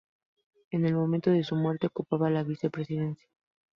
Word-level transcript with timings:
En 0.71 0.83
el 0.87 0.95
momento 0.95 1.29
de 1.29 1.43
su 1.43 1.55
muerte 1.55 1.85
ocupaba 1.85 2.31
la 2.31 2.41
vicepresidencia. 2.41 3.29